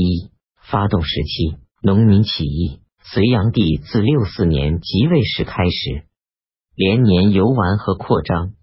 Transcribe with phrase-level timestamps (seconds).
[0.00, 0.30] 一、
[0.60, 2.80] 发动时期，农民起义。
[3.06, 6.06] 隋炀帝自六四年即位时开始，
[6.74, 8.54] 连年游玩和扩张，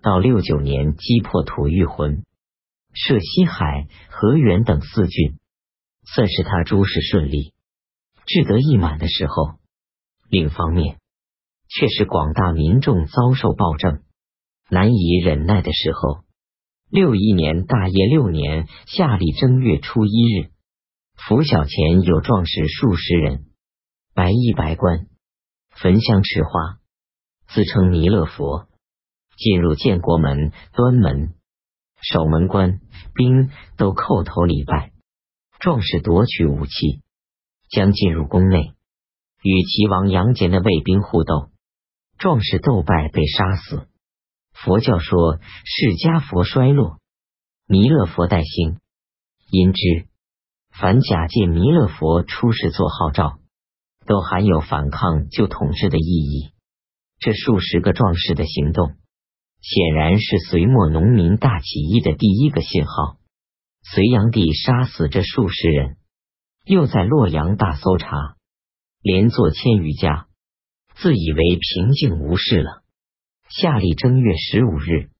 [0.00, 2.24] 到六九年击破吐谷浑，
[2.94, 5.36] 设西海、河源等四郡，
[6.04, 7.54] 算是他诸事顺利、
[8.24, 9.58] 志得意满的时候。
[10.30, 10.98] 另一方面，
[11.68, 14.00] 却是广大民众遭受暴政，
[14.70, 16.22] 难以忍耐的时候。
[16.88, 20.51] 六一年大业六年夏历正月初一日，
[21.28, 23.46] 拂晓前有壮士数十人。
[24.12, 25.06] 白衣白冠，
[25.70, 26.80] 焚香持花，
[27.46, 28.66] 自称弥勒佛，
[29.36, 31.34] 进入建国门、端门，
[32.00, 32.80] 守门官
[33.14, 34.92] 兵都叩头礼拜。
[35.60, 37.02] 壮士夺取武器，
[37.70, 38.74] 将进入宫内，
[39.42, 41.50] 与齐王杨戬的卫兵互斗，
[42.18, 43.88] 壮士斗败，被杀死。
[44.52, 46.98] 佛教说释迦佛衰落，
[47.68, 48.80] 弥勒佛代兴，
[49.50, 50.08] 因之，
[50.72, 53.38] 凡假借弥勒佛出世做号召。
[54.04, 56.50] 都含有反抗旧统治的意义。
[57.20, 58.96] 这数十个壮士的行动，
[59.60, 63.18] 显然是隋末农民大起义的第一个信号。
[63.84, 65.98] 隋炀帝杀死这数十人，
[66.64, 68.34] 又在洛阳大搜查，
[69.02, 70.26] 连坐千余家，
[70.96, 72.82] 自以为平静无事了。
[73.48, 75.10] 夏历正月十五日，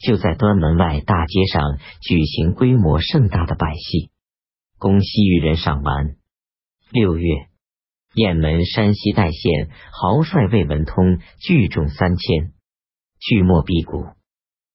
[0.00, 4.10] 就在端门外大街上举行规模盛大的摆戏，
[4.84, 6.16] 供西域人赏玩。
[6.92, 7.30] 六月。
[8.12, 12.52] 雁门山西代县豪帅魏文通聚众三千，
[13.18, 14.04] 巨墨辟谷。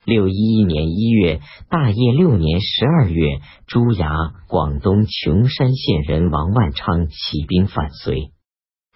[0.05, 4.09] 六一一年一月，大业六年十二月，朱崖
[4.47, 8.31] 广东琼山县人王万昌起兵反隋，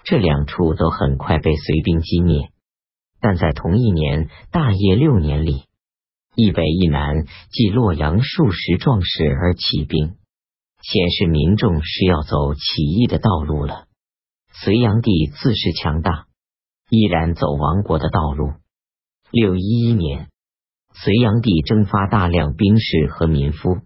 [0.04, 2.50] 这两处都很快被隋兵击灭。
[3.22, 5.66] 但在同一年大业六年里，
[6.36, 10.16] 一北一南继洛阳数十壮士而起兵，
[10.84, 13.88] 显示民众是要走起义的道路了。
[14.52, 16.28] 隋炀帝自恃强大，
[16.90, 18.52] 依然走亡国的道路。
[19.32, 20.28] 六一一年，
[20.94, 23.80] 隋炀帝征发大量兵士和民夫，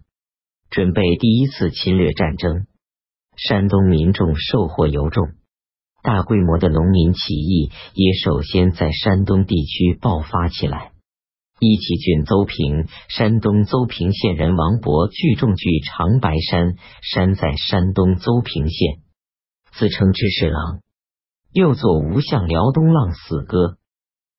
[0.70, 2.66] 准备第一次侵略战争。
[3.36, 5.28] 山东民众受祸尤重，
[6.02, 10.92] 大规模的农民起义也首先在山东地区爆发起来。
[11.60, 19.00] 一起郡邹平，山东邹平县人王勃聚众据长白山，山在山东邹平县。
[19.72, 20.80] 自称知事郎，
[21.52, 23.76] 又作吴相辽东浪死歌，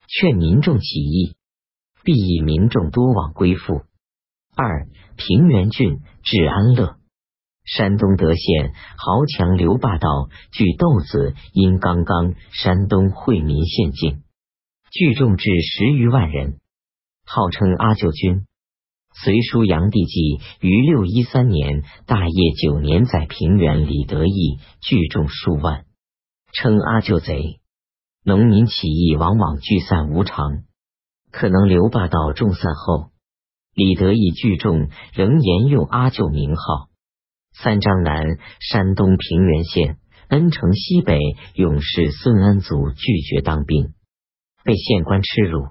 [0.07, 1.35] 劝民众起义，
[2.03, 3.81] 必以民众多往归附。
[4.55, 4.87] 二
[5.17, 6.97] 平原郡治安乐，
[7.65, 14.23] 山东德县豪强刘霸道据豆子因刚刚，山东惠民县境，
[14.91, 16.59] 聚众至十余万人，
[17.31, 18.47] 号称阿舅军。
[19.13, 25.85] 隋书炀帝纪于六一三年大业九年，在平原李德义聚众数万，
[26.53, 27.59] 称阿舅贼。
[28.23, 30.63] 农民起义往往聚散无常，
[31.31, 33.11] 可能刘霸道众散后，
[33.75, 36.89] 李德义聚众仍沿用阿舅名号。
[37.53, 38.25] 三张南
[38.59, 39.97] 山东平原县
[40.29, 41.19] 恩城西北
[41.53, 43.93] 勇士孙安祖拒绝当兵，
[44.63, 45.67] 被县官耻辱。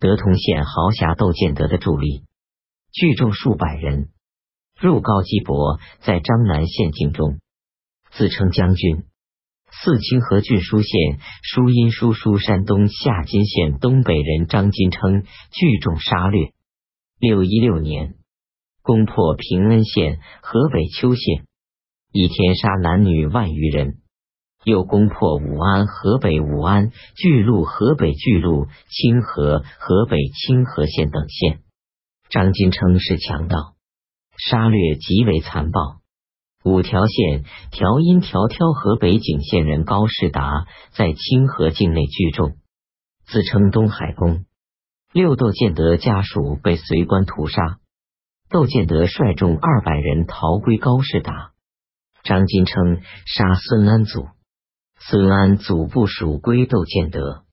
[0.00, 2.24] 德通县豪侠窦建德的助力。
[2.92, 4.08] 聚众数百人
[4.80, 7.38] 入高基伯，在张南县境中
[8.10, 9.04] 自称将军。
[9.70, 16.54] 四清河郡书县书因书书山东夏津县东北人张金称聚众杀掠。
[17.18, 18.14] 六一六年，
[18.80, 21.44] 攻破平恩县河北丘县，
[22.12, 23.98] 一天杀男女万余人。
[24.68, 31.60] 又攻破武安河北武安、巨鹿河北巨鹿、清河河北清河县等县。
[32.28, 33.56] 张金称是强盗，
[34.36, 35.80] 杀掠极为残暴。
[36.64, 42.56] 五条县条阴条挑河北景县人高士达在清河境内聚众，
[43.26, 44.44] 自称东海公。
[45.12, 47.78] 六窦建德家属被隋官屠杀，
[48.50, 51.52] 窦建德率众二百人逃归高士达。
[52.24, 54.26] 张金称杀孙安祖，
[55.00, 57.44] 孙安祖部属归窦建德，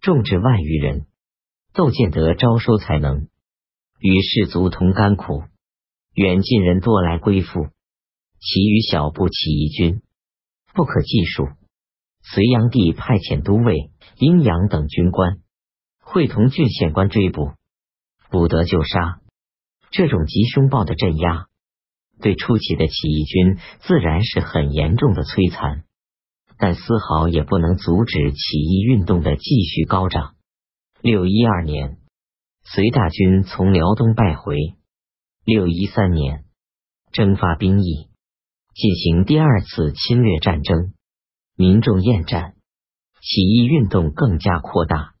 [0.00, 1.06] 众至万余人。
[1.74, 3.28] 窦建德招收才能。
[4.00, 5.42] 与士卒同甘苦，
[6.14, 7.68] 远近人多来归附，
[8.40, 10.02] 其余小部起义军
[10.72, 11.48] 不可计数。
[12.22, 15.38] 隋炀帝派遣都尉、阴阳等军官，
[16.00, 17.52] 会同郡县官追捕，
[18.30, 19.20] 捕得就杀。
[19.90, 21.46] 这种极凶暴的镇压，
[22.20, 25.84] 对初起的起义军自然是很严重的摧残，
[26.58, 30.34] 但丝毫也不能阻止起义运动的继续高涨。
[31.00, 31.98] 六一二年。
[32.70, 34.74] 隋大军从辽东败回。
[35.42, 36.44] 六一三年，
[37.12, 38.10] 征发兵役，
[38.74, 40.92] 进行第二次侵略战争，
[41.56, 42.56] 民众厌战，
[43.22, 45.14] 起义运动更加扩大。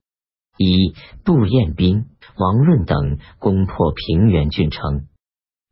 [0.58, 0.94] 以
[1.24, 2.04] 杜彦斌、
[2.36, 5.06] 王润等攻破平原郡城，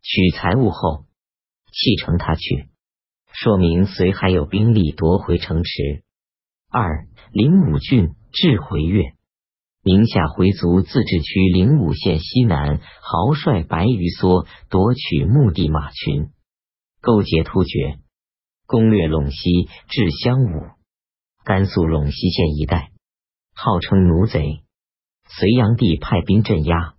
[0.00, 1.04] 取财物后
[1.70, 2.70] 弃城他去，
[3.38, 6.02] 说明隋还有兵力夺回城池。
[6.70, 9.12] 二灵武郡至回越，
[9.82, 16.30] 宁夏回族自治区灵武县西南豪帅白鱼梭夺取墓地马群，
[17.02, 17.98] 勾结突厥，
[18.66, 20.70] 攻略陇西至襄武，
[21.44, 22.90] 甘肃陇西县一带，
[23.52, 24.62] 号称奴贼。
[25.28, 26.94] 隋炀帝派兵镇压，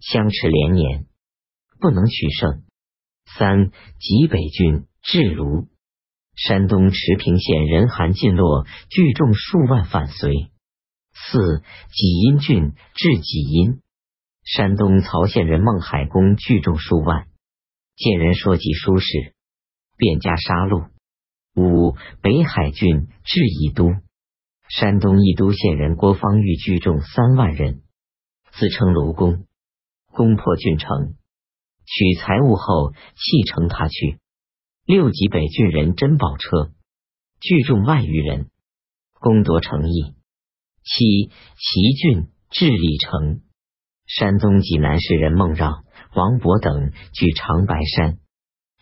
[0.00, 1.06] 相持连年，
[1.80, 2.62] 不能取胜。
[3.24, 4.84] 三济北郡。
[5.02, 5.66] 至卢，
[6.36, 10.50] 山东茌平县人韩进洛聚众数万反隋。
[11.12, 13.82] 四济阴郡至济阴，
[14.44, 17.26] 山东曹县人孟海公聚众数万，
[17.96, 19.34] 见人说及书事，
[19.96, 20.88] 便加杀戮。
[21.54, 23.90] 五北海郡至宜都。
[24.70, 27.82] 山东宜都县人郭方玉聚众三万人，
[28.52, 29.44] 自称卢公，
[30.12, 31.16] 攻破郡城，
[31.84, 34.21] 取财物后弃城他去。
[34.84, 36.72] 六级北郡人珍宝车
[37.40, 38.50] 聚众万余人，
[39.20, 40.16] 攻夺城邑。
[40.82, 43.42] 七齐郡至李城，
[44.06, 45.84] 山东济南市人孟让、
[46.16, 48.18] 王勃等据长白山，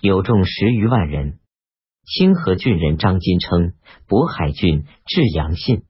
[0.01, 1.39] 有众十余万人。
[2.07, 3.75] 清河郡人张金称
[4.09, 5.83] 渤海郡至阳信，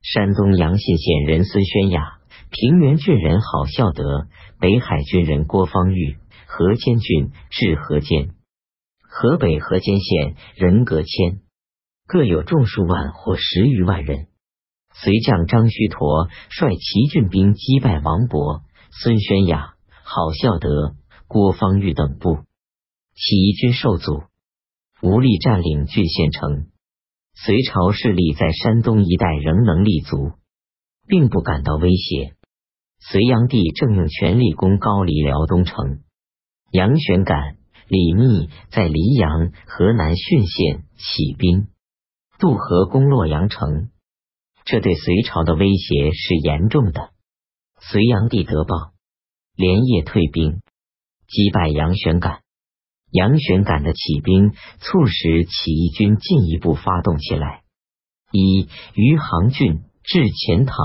[0.00, 2.20] 山东阳信县人孙宣雅，
[2.50, 4.28] 平原郡人郝孝德，
[4.60, 8.30] 北海郡人郭方玉，河间郡至河间，
[9.12, 11.40] 河北河间县人葛谦，
[12.06, 14.28] 各有众数万或十余万人。
[14.94, 18.62] 隋将张须陀率齐郡兵击败王勃、
[18.92, 19.74] 孙宣雅、
[20.04, 20.94] 郝孝德、
[21.26, 22.44] 郭方玉等部，
[23.14, 24.22] 起义军受阻。
[25.02, 26.68] 无力占领郡县城，
[27.34, 30.32] 隋朝势力在山东一带仍能立足，
[31.08, 32.36] 并不感到威胁。
[33.00, 36.00] 隋炀帝正用全力攻高丽辽东城，
[36.70, 37.56] 杨玄感、
[37.90, 41.66] 李密在黎阳河南浚县起兵
[42.38, 43.90] 渡河攻洛阳城，
[44.64, 47.10] 这对隋朝的威胁是严重的。
[47.80, 48.92] 隋炀帝得报，
[49.56, 50.60] 连夜退兵，
[51.26, 52.42] 击败杨玄感。
[53.10, 57.62] 杨玄感的起兵，促使起义军进一步发动起来。
[58.30, 60.76] 一余杭郡至钱塘，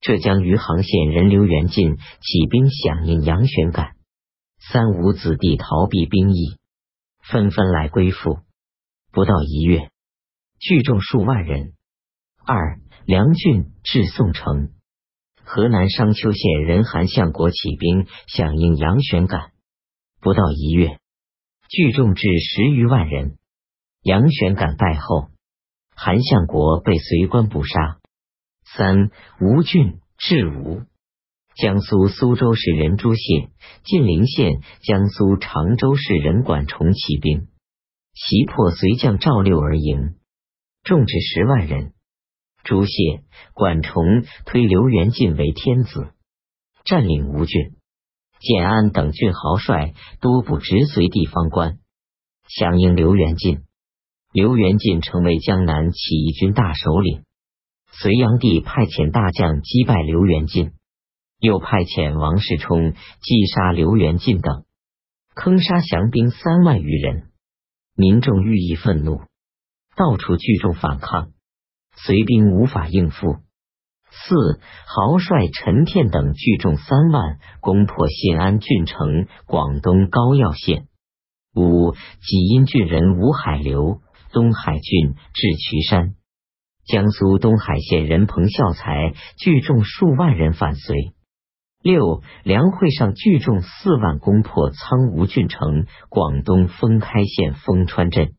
[0.00, 3.95] 浙江余杭县人刘元进起兵响应杨玄感，
[4.72, 6.58] 三吴子弟逃避兵役，
[7.22, 8.40] 纷纷来归附。
[9.12, 9.90] 不到一月，
[10.58, 11.74] 聚众数万人。
[12.44, 14.70] 二梁郡至宋城，
[15.44, 19.52] 河南商丘县人韩相国起兵响应杨玄感，
[20.20, 20.98] 不到一月。
[21.68, 23.38] 聚众至十余万人，
[24.02, 25.28] 杨玄感败后，
[25.94, 28.00] 韩相国被隋官捕杀。
[28.64, 30.82] 三吴郡至吴，
[31.56, 33.48] 江苏苏州市人朱谢、
[33.82, 37.48] 晋陵县江苏常州市人管崇起兵，
[38.12, 40.16] 袭破隋将赵六而营，
[40.82, 41.94] 众至十万人。
[42.62, 43.22] 朱谢、
[43.54, 44.04] 管崇
[44.44, 46.08] 推刘元进为天子，
[46.84, 47.72] 占领吴郡。
[48.38, 51.78] 建安等郡豪帅多不直随地方官，
[52.48, 53.62] 响应刘元进。
[54.30, 57.22] 刘元进成为江南起义军大首领。
[57.92, 60.72] 隋炀帝派遣大将击败刘元进，
[61.46, 64.64] 又派遣王世充击杀刘元进等，
[65.34, 67.28] 坑杀降兵三万余人。
[67.94, 69.20] 民众愈益愤怒，
[69.96, 71.30] 到处聚众反抗，
[71.94, 73.36] 隋兵无法应付。
[74.10, 80.88] 四豪帅陈天等聚众三万，攻破信安郡城，广东高要县。
[81.54, 84.00] 五济阴郡人吴海流，
[84.32, 86.14] 东海郡至渠山，
[86.86, 91.15] 江苏东海县人彭孝才聚众数万人反隋。
[91.86, 98.34] 六梁会上聚众四万，攻破苍梧郡城，广东封开县封川镇。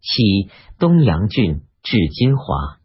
[0.00, 2.80] 七东阳郡至金华。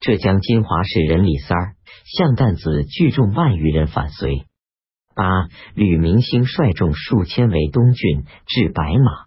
[0.00, 1.74] 浙江金华市人李三儿、
[2.06, 4.46] 向旦子聚众万余人反隋。
[5.14, 5.24] 八
[5.74, 9.26] 吕明星率众数千为东郡至白马，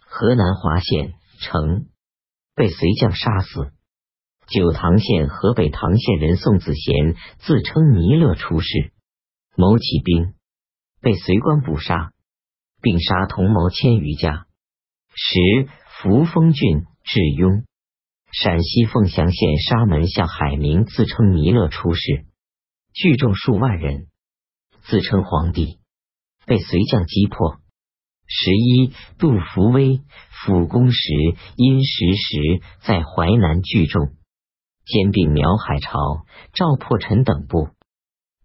[0.00, 1.86] 河南滑县城
[2.56, 3.70] 被隋将杀死。
[4.48, 8.90] 九唐县河北唐县人宋子贤自称弥勒出世，
[9.56, 10.34] 谋起兵，
[11.00, 12.12] 被隋官捕杀，
[12.82, 14.46] 并杀同谋千余家。
[15.14, 15.68] 十
[16.00, 17.64] 扶风郡至雍。
[18.32, 22.26] 陕西凤翔县沙门向海明自称弥勒出世，
[22.92, 24.08] 聚众数万人，
[24.82, 25.78] 自称皇帝，
[26.44, 27.56] 被隋将击破。
[28.26, 30.02] 十一，杜伏威、
[30.44, 30.98] 辅公时
[31.56, 34.12] 因时时在淮南聚众，
[34.84, 37.70] 兼并苗海潮、赵破臣等部，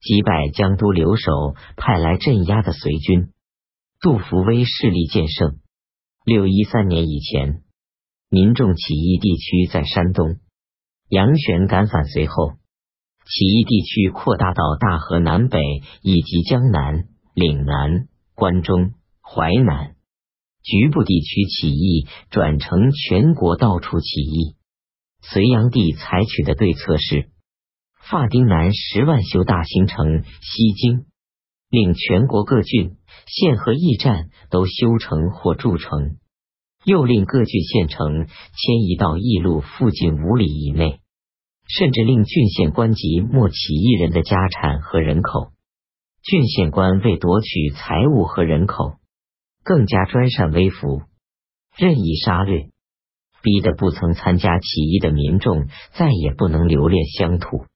[0.01, 3.29] 击败江都留守派来镇压的隋军。
[4.01, 5.59] 杜伏威势力渐盛。
[6.25, 7.61] 六一三年以前，
[8.29, 10.37] 民众起义地区在山东。
[11.09, 12.53] 杨玄赶返隋后，
[13.25, 15.59] 起义地区扩大到大河南北
[16.01, 19.95] 以及江南、岭南、关中、淮南。
[20.63, 24.55] 局部地区起义转成全国到处起义。
[25.23, 27.30] 隋炀帝采取的对策是：
[28.11, 31.05] 发丁南十万修大兴城西京，
[31.69, 36.17] 令全国各郡、县和驿站都修成或筑成；
[36.83, 40.99] 又令各郡县城迁移到驿路附近五里以内，
[41.69, 45.53] 甚至令郡县官籍没起义人的家产和人口。
[46.21, 48.95] 郡县官为夺取财物和人口。
[49.63, 51.03] 更加专擅微服，
[51.77, 52.71] 任意杀掠，
[53.41, 57.67] 逼得不曾参加起义的民众再也不能留恋乡土，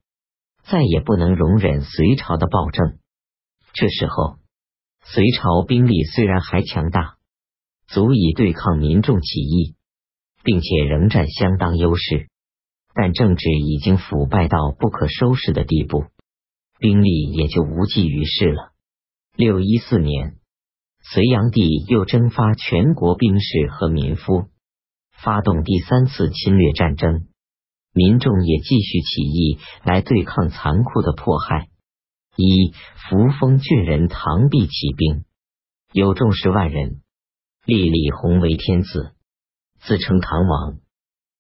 [0.68, 2.98] 再也不能容忍隋朝的暴政。
[3.74, 4.38] 这时候，
[5.04, 7.18] 隋朝兵力虽然还强大，
[7.88, 9.76] 足以对抗民众起义，
[10.44, 12.28] 并且仍占相当优势，
[12.94, 16.06] 但政治已经腐败到不可收拾的地步，
[16.80, 18.72] 兵力也就无济于事了。
[19.36, 20.38] 六一四年。
[21.08, 24.46] 隋炀帝又征发全国兵士和民夫，
[25.12, 27.28] 发动第三次侵略战争。
[27.96, 31.70] 民众也继续起义来对抗残酷的迫害。
[32.36, 32.74] 一
[33.08, 35.24] 扶风郡人唐璧起兵，
[35.94, 37.00] 有众十万人，
[37.64, 39.14] 立李弘为天子，
[39.80, 40.80] 自称唐王。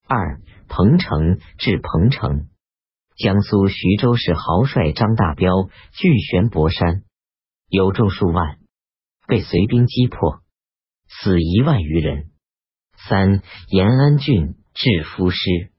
[0.07, 2.47] 二彭城至彭城，
[3.17, 5.51] 江苏徐州市豪帅张大彪
[5.91, 7.03] 据悬博山，
[7.67, 8.59] 有众数万。
[9.27, 10.39] 被隋兵击破，
[11.09, 12.29] 死一万余人。
[13.09, 15.74] 三延安郡致夫师，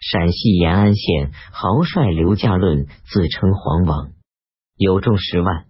[0.00, 4.12] 陕西延安县豪帅刘家论自称皇王，
[4.76, 5.66] 有众十万。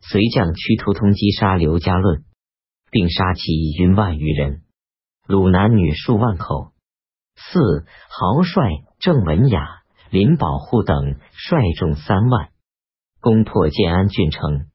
[0.00, 2.24] 隋将屈突通击杀刘家论，
[2.90, 4.62] 并杀其云万余人，
[5.26, 6.72] 鲁男女数万口。
[7.36, 8.70] 四豪帅
[9.00, 12.48] 郑文雅、林保护等率众三万，
[13.20, 14.66] 攻破建安郡城。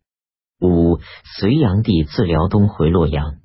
[0.59, 0.99] 五
[1.37, 3.37] 隋炀帝自辽东回洛阳，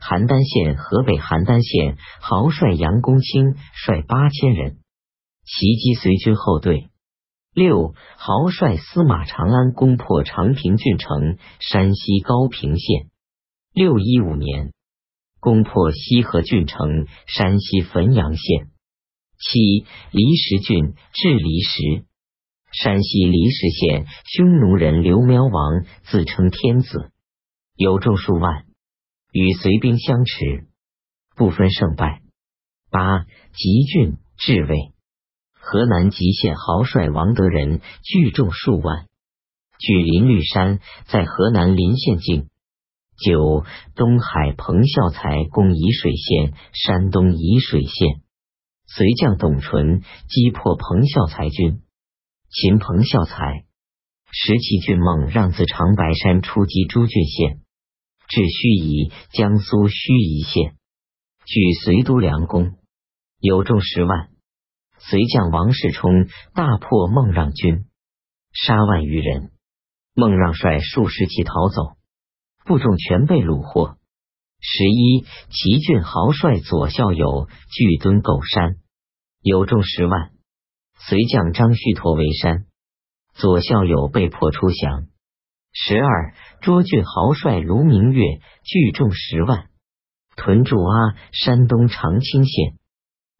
[0.00, 4.78] 邯郸县河北邯郸县豪帅杨公卿率八千人
[5.44, 6.90] 袭击隋军后队。
[7.54, 13.08] 六豪帅司马长安攻破长平郡城，山西高平县。
[13.72, 14.74] 六一五年，
[15.40, 18.68] 攻破西河郡城，山西汾阳县。
[19.38, 22.04] 七离石郡至离石。
[22.72, 27.10] 山西离石县匈奴人刘苗王自称天子，
[27.74, 28.65] 有众数万，
[29.38, 30.66] 与隋兵相持，
[31.36, 32.22] 不分胜败。
[32.90, 34.94] 八吉郡至魏，
[35.52, 39.04] 河南吉县豪帅王德仁聚众数万，
[39.78, 42.48] 据林绿山，在河南临县境。
[43.22, 48.22] 九东海彭孝才攻沂水县，山东沂水县，
[48.86, 50.00] 隋将董纯
[50.30, 51.82] 击破彭孝才军。
[52.48, 53.66] 擒彭孝才，
[54.32, 57.60] 十七郡孟让自长白山出击诸郡县，
[58.28, 58.52] 至盱
[58.82, 60.76] 眙（江苏盱眙县），
[61.46, 62.76] 据隋都梁公，
[63.40, 64.30] 有众十万。
[64.98, 67.86] 隋将王世充大破孟让军，
[68.52, 69.52] 杀万余人。
[70.14, 71.96] 孟让率数十骑逃走，
[72.64, 73.98] 部众全被虏获。
[74.58, 78.76] 十一齐郡豪帅左校友聚蹲狗山，
[79.42, 80.32] 有众十万。
[80.98, 82.64] 隋将张须陀为山，
[83.34, 85.06] 左校友被迫出降。
[85.78, 89.68] 十二涿郡豪帅卢明月聚众十万，
[90.34, 92.76] 屯驻阿山东长清县。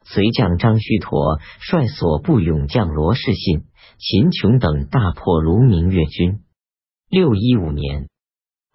[0.05, 3.64] 隋将张须陀率所部勇将罗士信、
[3.99, 6.43] 秦琼等大破卢明月军。
[7.09, 8.11] 六一五年，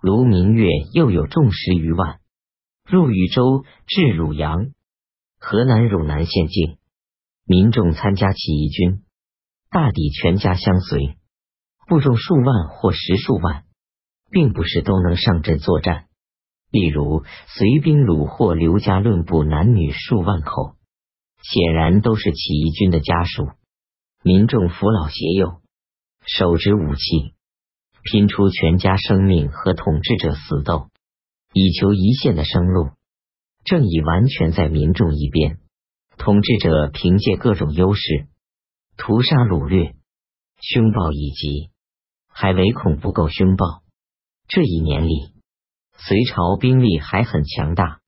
[0.02, 2.20] 卢明月又有众十余万，
[2.84, 4.72] 入禹州至汝阳，
[5.38, 6.80] 河南汝南县境。
[7.46, 9.04] 民众参加起义军，
[9.70, 11.16] 大抵全家相随，
[11.92, 13.66] 负重数万或十数万，
[14.30, 16.06] 并不是都能上阵作战。
[16.70, 20.78] 例如，隋兵虏获刘家论部男女数万口，
[21.44, 23.50] 显然都是起义军的家属。
[24.24, 25.60] 民众扶老携幼，
[26.26, 27.34] 手执武器，
[28.04, 30.88] 拼出全家生命和统治者死斗，
[31.52, 32.92] 以求一线的生路。
[33.66, 35.58] 正义完全在民众一边。
[36.18, 38.28] 统治者凭借各种优势，
[38.96, 39.94] 屠杀掳掠，
[40.62, 41.71] 凶暴以及，
[42.32, 43.84] 还唯恐不够凶暴。
[44.48, 45.34] 这一年里，
[45.98, 48.00] 隋朝兵力还很强大，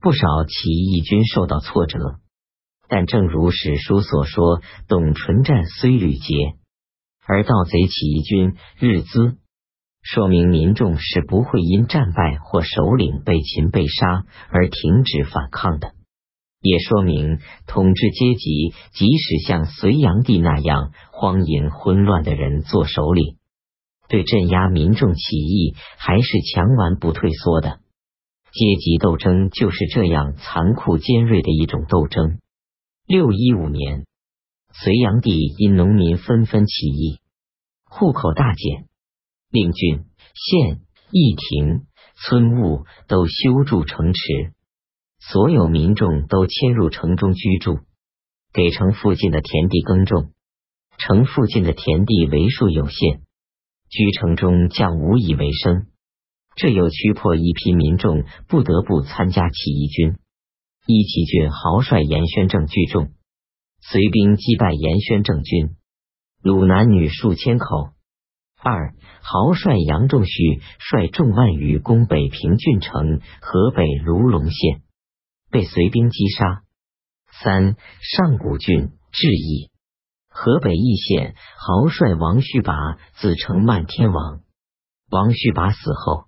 [0.00, 2.20] 不少起义军受到挫折。
[2.88, 6.54] 但正如史书所说，董淳战虽屡捷，
[7.26, 9.38] 而盗贼起义军日滋，
[10.02, 15.94] 说明民众是不会因战败或首领被擒被杀而停止反抗的。
[16.60, 23.36] 也说明统治阶级即使像隋炀帝那样荒淫混乱的人做首领，
[24.08, 27.80] 对镇压民众起义还是强顽不退缩的。
[28.52, 32.38] 阶级斗争就是这样残酷尖锐的一种斗争。
[33.06, 34.04] 六一五年，
[34.74, 37.18] 隋炀帝因农民纷纷起义，
[37.84, 38.88] 户口大减，
[39.50, 40.04] 令郡、
[40.34, 40.80] 县、
[41.10, 44.52] 邑亭、村务都修筑城池，
[45.18, 47.80] 所有民众都迁入城中居住，
[48.52, 50.30] 给城附近的田地耕种。
[50.98, 53.22] 城附近的田地为数有限，
[53.92, 55.86] 居城中将无以为生，
[56.56, 60.16] 这又驱迫一批民众不得不参加起义军。
[60.86, 63.10] 一齐郡豪帅严宣正聚众，
[63.82, 65.76] 随兵击败严宣正军，
[66.42, 67.90] 鲁男女数千口。
[68.62, 74.80] 二豪帅杨仲绪率众万余攻北平郡城河北卢龙县，
[75.50, 76.62] 被随兵击杀。
[77.42, 79.70] 三上古郡智邑，
[80.34, 82.74] 河北易县豪帅王旭拔
[83.16, 84.40] 自称漫天王。
[85.10, 86.24] 王旭拔死后，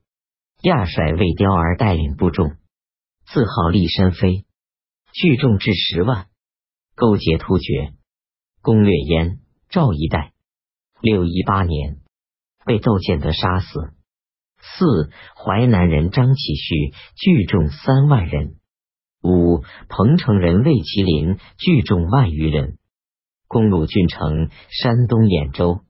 [0.62, 2.56] 亚帅魏雕儿带领部众。
[3.26, 4.44] 自号立山飞，
[5.14, 6.26] 聚众至十万，
[6.94, 7.94] 勾结突厥，
[8.60, 9.38] 攻略燕
[9.70, 10.32] 赵一带。
[11.00, 12.00] 六一八年，
[12.66, 13.94] 被窦建德杀死。
[14.60, 18.56] 四淮南人张启绪聚众三万人。
[19.22, 22.78] 五彭城人魏麒麟聚众万余人，
[23.48, 25.80] 攻入郡城山东兖州。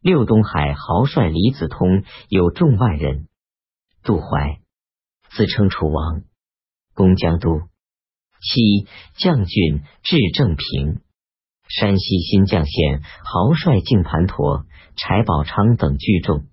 [0.00, 3.28] 六东海豪帅李子通有众万人。
[4.02, 4.60] 杜怀
[5.30, 6.22] 自称楚王。
[6.94, 7.60] 攻江都，
[8.40, 8.86] 七
[9.18, 11.02] 将军至正平，
[11.68, 14.64] 山西新绛县豪帅敬盘陀、
[14.96, 16.46] 柴宝昌等聚众，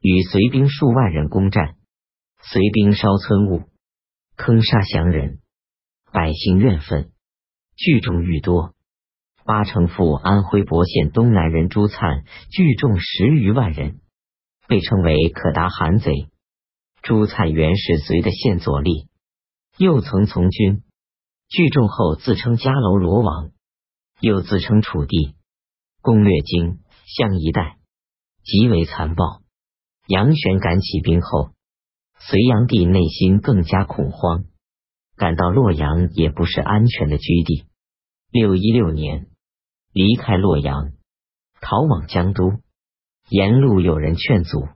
[0.00, 1.74] 与隋兵数万人攻战，
[2.42, 3.62] 隋兵烧村屋，
[4.36, 5.40] 坑杀降人，
[6.12, 7.10] 百姓怨愤，
[7.74, 8.74] 聚众愈多。
[9.44, 14.00] 八城府安徽亳县东南人朱灿聚众十余万人，
[14.68, 16.28] 被称为可达韩贼。
[17.02, 19.08] 朱灿原是隋的县左吏。
[19.76, 20.82] 又曾从军，
[21.48, 23.50] 聚众后自称迦楼罗王，
[24.20, 25.34] 又自称楚帝，
[26.02, 27.78] 攻略荆襄一带，
[28.44, 29.42] 极为残暴。
[30.06, 31.50] 杨玄赶起兵后，
[32.20, 34.44] 隋炀帝内心更加恐慌，
[35.16, 37.64] 感到洛阳也不是安全的居地。
[38.30, 39.26] 六一六年，
[39.92, 40.92] 离开洛阳，
[41.60, 42.60] 逃往江都，
[43.28, 44.68] 沿路有人劝阻，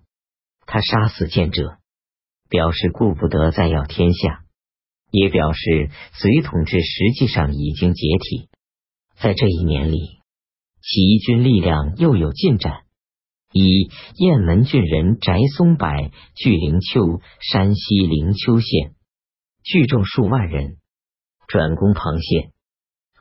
[0.66, 1.79] 他杀死谏者，
[2.48, 4.42] 表示顾不得再要天下。
[5.12, 8.50] 也表示隋统治实际上已经解体。
[9.14, 9.98] 在这一年里，
[10.83, 12.83] 起义军力量又有进展。
[13.52, 15.88] 一雁门郡人翟松柏
[16.35, 18.94] 据灵丘（山西灵丘县），
[19.62, 20.76] 聚众数万人，
[21.46, 22.52] 转攻庞县。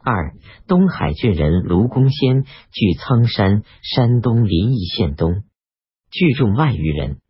[0.05, 0.35] 二
[0.67, 5.41] 东海郡人卢公先据苍山（山东临沂县东），
[6.13, 7.21] 聚众万余人。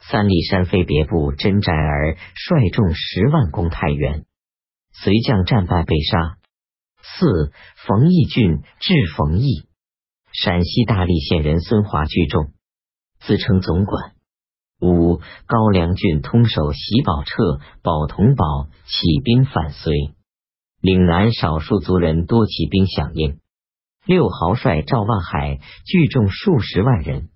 [0.00, 4.24] 三里山飞别部真寨儿率众十万攻太原，
[4.94, 6.38] 隋将战败被杀。
[7.02, 7.52] 四
[7.86, 9.68] 冯异郡至冯异，
[10.32, 12.52] 陕西大荔县人孙华聚众，
[13.20, 14.12] 自称总管。
[14.80, 20.14] 五高梁郡通守喜宝彻、宝同宝起兵反隋，
[20.80, 23.40] 岭南少数族人多起兵响应。
[24.04, 27.30] 六豪帅赵万海聚众数十万人。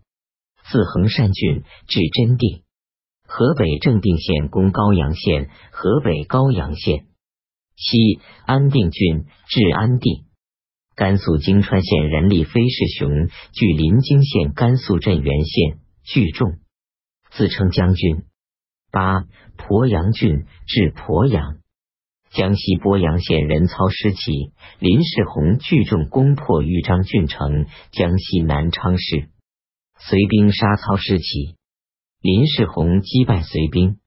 [0.70, 2.62] 自衡山郡至真定，
[3.26, 7.07] 河北正定县攻高阳县，河北高阳县。
[7.74, 10.26] 七安定郡至安定，
[10.94, 16.59] 甘肃泾川县人力飞士雄据临津县甘肃镇原县聚众，
[17.31, 18.24] 自称将军。
[18.92, 19.24] 八
[19.57, 21.60] 鄱阳郡至鄱阳，
[22.30, 29.30] 江西鄱阳县人操师起，林世洪聚众攻破豫章郡城，江西南昌市。
[29.98, 31.56] 隋兵杀操师起，
[32.20, 33.98] 林世洪击败隋兵，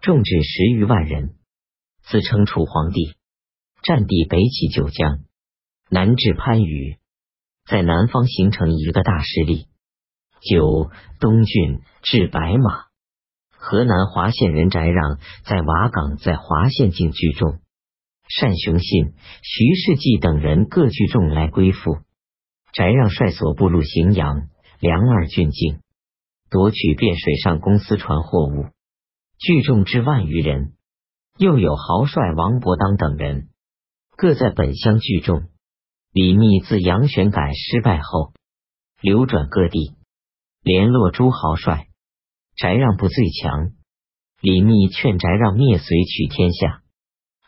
[0.00, 1.36] 众至十余万人，
[2.02, 3.14] 自称楚皇帝。
[3.84, 5.20] 占地北起九江，
[5.88, 6.98] 南至番禺，
[7.64, 9.66] 在南方形成一个大势力。
[10.40, 12.86] 九东郡至白马，
[13.62, 17.60] 河南滑县人翟让在瓦岗在滑县境聚众，
[18.40, 21.98] 单雄信、徐世绩等人各聚众来归附。
[22.72, 24.48] 翟让率所部入荥阳。
[24.80, 25.78] 梁二郡境
[26.50, 28.66] 夺取汴水上公司船货物。
[29.38, 30.72] 聚众之万余人，
[31.38, 33.50] 又有豪帅王伯当等人，
[34.16, 35.44] 各在本乡聚众。
[36.12, 38.32] 李密自杨玄感失败后，
[39.00, 39.94] 流转各地，
[40.64, 41.86] 联络诸豪帅，
[42.56, 43.72] 翟让不最强。
[44.40, 46.82] 李密劝翟让灭隋取天下，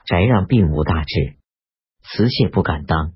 [0.07, 1.37] 翟让并无大志，
[2.03, 3.14] 辞谢不敢当。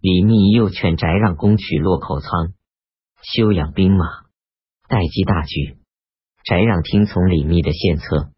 [0.00, 2.54] 李密又劝翟让攻取洛口仓，
[3.22, 4.04] 休养兵马，
[4.88, 5.78] 待机大举。
[6.44, 8.32] 翟让听从李密的献策，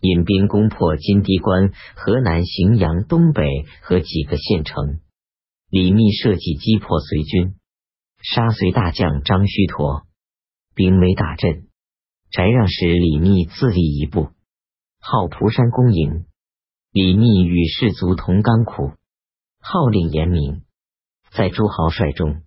[0.00, 5.00] 引兵攻破金堤关、河南荥阳东北和几个县城。
[5.68, 7.56] 李密设计击破隋军，
[8.22, 10.06] 杀隋大将张须陀，
[10.74, 11.66] 兵威大振。
[12.34, 14.30] 翟让使李密自立一部，
[14.98, 16.24] 号蒲山公营。
[16.90, 18.90] 李密与士卒同甘苦，
[19.60, 20.62] 号令严明。
[21.30, 22.42] 在诸豪帅中，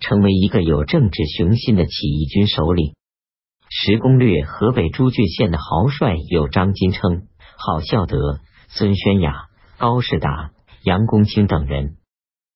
[0.00, 2.94] 成为一个有政治雄心的起义军首领。
[3.68, 7.26] 时攻略河北诸郡县的豪帅有张金称、
[7.58, 10.52] 郝孝德、孙宣雅、高士达、
[10.82, 11.98] 杨公卿等人。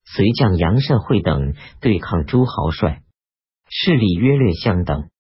[0.07, 3.03] 隋将杨善惠等对抗诸豪帅，
[3.69, 5.11] 势力约略相等。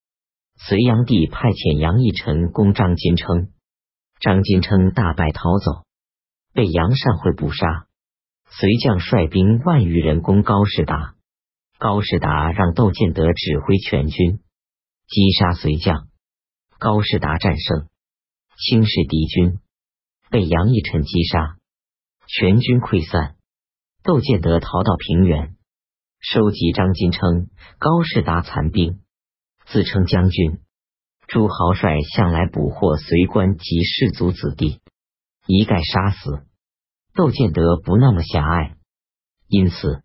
[0.56, 3.52] 隋炀帝派遣杨义臣攻张金称，
[4.20, 5.84] 张金称大败逃走，
[6.52, 7.86] 被杨善会捕杀。
[8.48, 11.16] 隋将率兵万余人攻高士达，
[11.78, 14.40] 高士达让窦建德指挥全军
[15.08, 16.08] 击杀隋将，
[16.78, 17.88] 高士达战胜，
[18.56, 19.58] 轻视敌军，
[20.30, 21.56] 被杨义臣击杀，
[22.26, 23.36] 全军溃散。
[24.04, 25.56] 窦建德逃到平原，
[26.20, 29.00] 收集张金称、高士达残兵，
[29.66, 30.60] 自称将军。
[31.26, 34.80] 诸豪帅向来捕获隋官及士族子弟，
[35.46, 36.44] 一概杀死。
[37.14, 38.76] 窦建德不那么狭隘，
[39.48, 40.02] 因此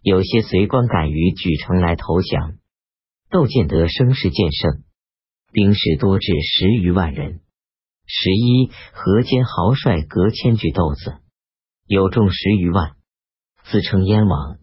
[0.00, 2.56] 有些隋官敢于举城来投降。
[3.28, 4.84] 窦建德声势渐盛，
[5.52, 7.40] 兵士多至十余万人。
[8.06, 11.16] 十一河间豪帅隔千举豆子，
[11.86, 12.94] 有众十余万，
[13.64, 14.58] 自称燕王。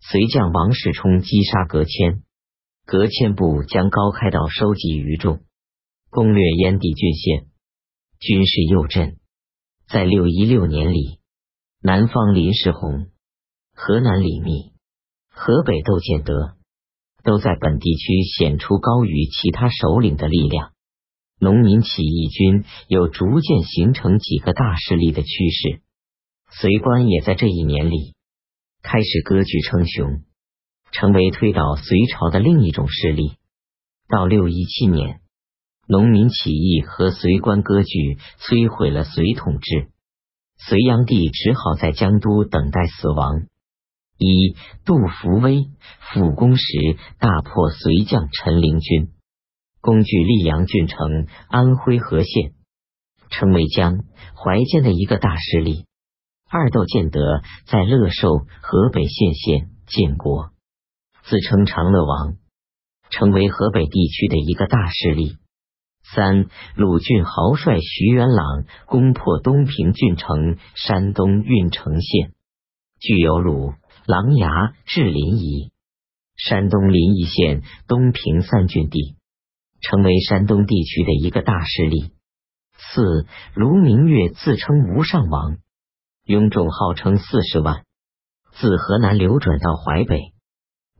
[0.00, 2.22] 隋将王世充击杀隔千，
[2.90, 5.38] 隔千部将高开道收集余众，
[6.10, 7.46] 攻略燕地郡县，
[8.18, 9.20] 军事又振。
[9.86, 11.20] 在六一六年里，
[11.80, 13.06] 南方林世宏、
[13.76, 14.72] 河南李密、
[15.28, 16.56] 河北窦建德
[17.22, 20.72] 都在本地区显出高于其他首领的力量。
[21.38, 25.80] 农民起义军有逐渐形成几个大势力的趋势。
[26.50, 28.16] 隋官也在这一年里
[28.82, 30.24] 开始割据称雄，
[30.92, 33.32] 成为推倒隋朝的另一种势力。
[34.08, 35.20] 到六一七年。
[35.88, 39.90] 农民起义和隋官割据摧毁了隋统治，
[40.56, 43.48] 隋炀帝只好在江都等待死亡。
[44.16, 45.64] 一杜伏威
[45.98, 46.62] 复攻时
[47.18, 49.08] 大破隋将陈灵军，
[49.80, 52.52] 攻据溧阳郡城安徽和县，
[53.28, 54.04] 成为江
[54.36, 55.86] 淮间的一个大势力。
[56.48, 60.50] 二窦建德在乐寿河北献县建国，
[61.30, 62.38] 自称长乐王，
[63.08, 65.36] 成为河北地区的一个大势力。
[66.02, 72.32] 三鲁郡豪帅徐元朗攻破东平郡城山东运城县，
[72.98, 73.74] 具有鲁、
[74.06, 75.70] 琅琊、至临沂、
[76.36, 79.14] 山东临沂县、东平三郡地，
[79.82, 82.10] 成为山东地区的一个大势力。
[82.76, 85.58] 四卢明月自称无上王，
[86.24, 87.84] 拥众号称四十万，
[88.50, 90.32] 自河南流转到淮北。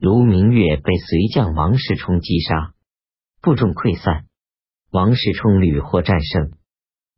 [0.00, 2.72] 卢明月被隋将王世充击杀，
[3.42, 4.24] 部众溃散。
[4.90, 6.52] 王世充屡获战胜，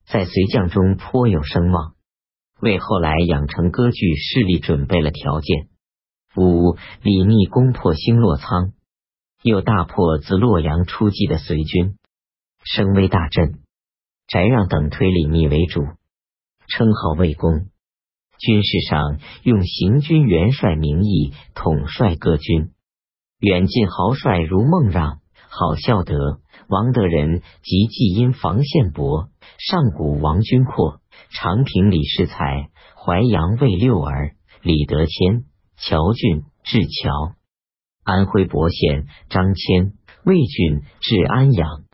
[0.04, 1.94] 在隋将中颇有声望，
[2.60, 5.68] 为后来养成割据势力准备了条件。
[6.34, 8.72] 五李密攻破星洛仓，
[9.44, 11.98] 又大破自洛阳出击的隋军，
[12.64, 13.60] 声威大振。
[14.26, 15.82] 翟让等推李密为主，
[16.66, 17.68] 称号魏公。
[18.42, 22.72] 军事上用行军元帅名义统帅各军，
[23.38, 26.40] 远近豪帅如孟让、郝孝德。
[26.66, 29.28] 王德仁及济阴房宪伯、
[29.59, 31.00] 上古王君阔、
[31.31, 35.44] 长平李世才、淮阳魏六儿、李德谦、
[35.76, 37.35] 乔俊、智乔、
[38.02, 39.92] 安徽亳县张谦、
[40.24, 41.85] 魏俊、至安阳、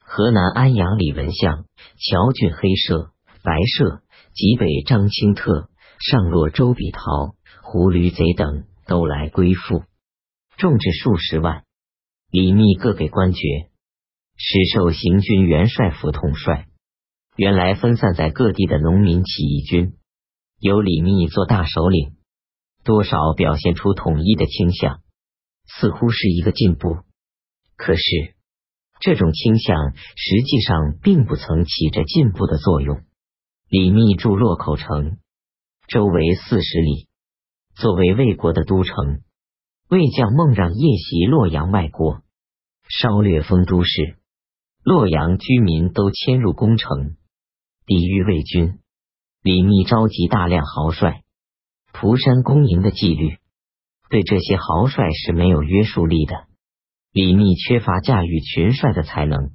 [0.00, 1.66] 河南安阳李文相、
[1.98, 3.10] 乔俊黑社、
[3.44, 4.00] 白社、
[4.32, 9.84] 济北张清特、上洛周比陶、胡驴贼等都来归附，
[10.56, 11.64] 众至数十万。
[12.30, 13.70] 李密各给官爵。
[14.36, 16.66] 始受行军元帅府统帅，
[17.36, 19.94] 原来分散在各地的农民起义军，
[20.58, 22.16] 由李密做大首领，
[22.82, 25.02] 多少表现出统一的倾向，
[25.66, 26.96] 似乎是一个进步。
[27.76, 28.02] 可是
[28.98, 33.04] 这种倾向实际上并不曾起着进步的作用。
[33.68, 35.18] 李密驻洛口城，
[35.86, 37.08] 周围四十里，
[37.76, 39.20] 作为魏国的都城。
[39.90, 42.22] 魏将孟让夜袭洛阳外郭，
[42.88, 44.16] 烧掠丰都市，
[44.82, 47.16] 洛阳居民都迁入宫城，
[47.84, 48.78] 抵御魏军。
[49.42, 51.22] 李密召集大量豪帅，
[51.92, 53.36] 蒲山公营的纪律
[54.08, 56.46] 对这些豪帅是没有约束力的。
[57.12, 59.50] 李密缺乏驾驭群帅的才能，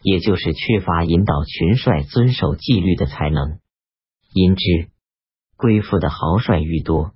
[0.00, 3.58] 也就是缺乏引导群帅遵守纪律的才能。
[4.32, 4.90] 因之，
[5.56, 7.12] 归附的豪帅愈多。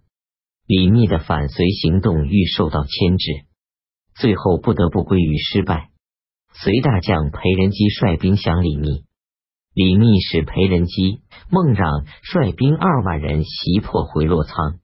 [0.66, 3.44] 李密的反隋行动愈受到牵制，
[4.14, 5.90] 最后不得不归于失败。
[6.52, 9.04] 隋大将裴仁基率兵降李密，
[9.74, 14.80] 李密使裴仁基、孟让率兵二万人袭破回洛仓，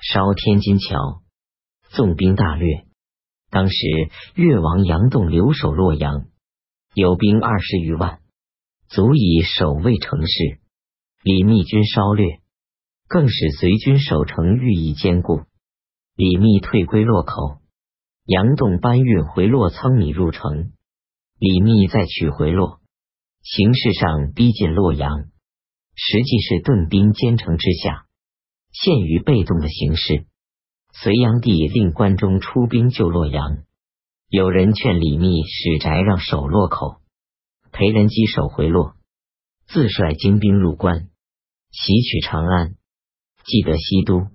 [0.00, 1.22] 烧天津桥，
[1.90, 2.84] 纵兵大掠。
[3.50, 3.76] 当时
[4.34, 6.26] 越王杨栋留守洛阳，
[6.94, 8.20] 有兵二十余万，
[8.88, 10.58] 足以守卫城市。
[11.22, 12.40] 李密军烧掠。
[13.14, 15.42] 更使隋军守城愈益坚固。
[16.16, 17.60] 李密退归洛口，
[18.24, 20.72] 杨栋搬运回洛仓米入城，
[21.38, 22.80] 李密再取回洛，
[23.40, 25.26] 形势上逼近洛阳，
[25.94, 28.06] 实际是顿兵坚城之下，
[28.72, 30.26] 陷于被动的形势。
[30.92, 33.58] 隋炀帝令关中出兵救洛阳，
[34.28, 36.96] 有人劝李密使宅让守洛口，
[37.70, 38.94] 裴仁基守回洛，
[39.68, 41.10] 自率精兵入关，
[41.70, 42.74] 袭取长安。
[43.44, 44.28] 既得西都，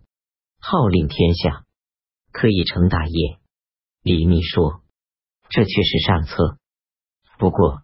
[0.60, 1.66] 号令天下，
[2.32, 3.40] 可以成大业。
[4.02, 4.82] 李密说
[5.50, 6.58] ：“这却是上策。
[7.38, 7.82] 不过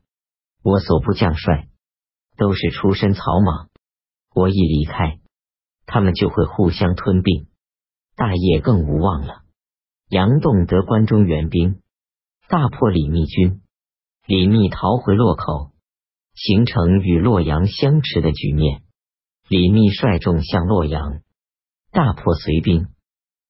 [0.63, 1.67] 我所部将帅。
[2.38, 3.69] 都是出身草莽，
[4.33, 5.21] 我一离开，
[5.85, 7.47] 他们就会互相吞并，
[8.17, 9.43] 大业更无望了。”
[10.11, 11.81] 杨栋得关中援兵，
[12.49, 13.61] 大破李密军，
[14.27, 15.71] 李密逃回洛口，
[16.33, 18.83] 形成与洛阳相持的局面。
[19.47, 21.21] 李密率众向洛阳，
[21.91, 22.88] 大破隋兵，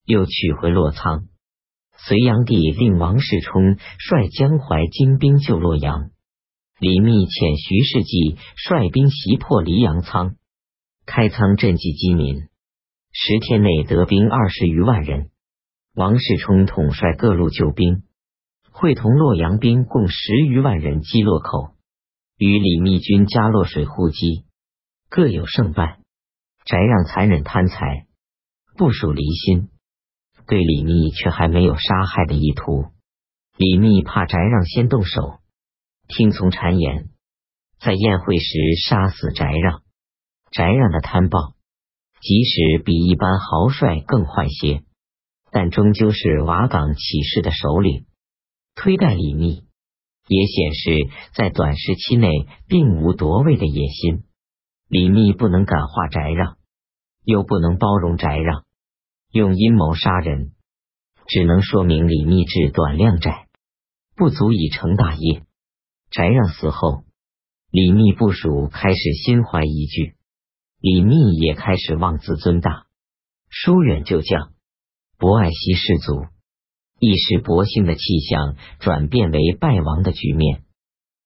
[0.04, 1.28] 又取回洛仓。
[1.96, 6.10] 隋炀帝令王世充率江淮精兵救洛阳。
[6.78, 10.36] 李密遣徐世绩率兵袭破黎阳仓，
[11.06, 12.42] 开仓赈济饥民，
[13.12, 15.30] 十天内得兵二十余万人。
[15.94, 18.02] 王世充统帅各路救兵，
[18.70, 21.70] 会同洛阳兵共十余万人击洛口，
[22.36, 24.44] 与李密军加洛水互击。
[25.08, 26.00] 各有胜败，
[26.64, 28.06] 翟让残忍贪财，
[28.76, 29.68] 不属离心，
[30.48, 32.86] 对李密却还没有杀害的意图。
[33.56, 35.38] 李密怕翟让先动手，
[36.08, 37.10] 听从谗言，
[37.78, 39.82] 在宴会时杀死翟让。
[40.50, 41.54] 翟让的贪暴，
[42.20, 44.82] 即使比一般豪帅更坏些，
[45.52, 48.06] 但终究是瓦岗起事的首领，
[48.74, 49.62] 推戴李密，
[50.26, 52.28] 也显示在短时期内
[52.66, 54.24] 并无夺位的野心。
[54.88, 56.58] 李密不能感化翟让，
[57.24, 58.64] 又不能包容翟让，
[59.32, 60.52] 用阴谋杀人，
[61.26, 63.48] 只能说明李密志短量窄，
[64.14, 65.42] 不足以成大业。
[66.12, 67.02] 翟让死后，
[67.72, 70.14] 李密部属开始心怀疑惧，
[70.78, 72.86] 李密也开始妄自尊大，
[73.48, 74.52] 疏远旧将，
[75.18, 76.26] 不爱惜士卒，
[77.00, 80.62] 一时博兴的气象转变为败亡的局面。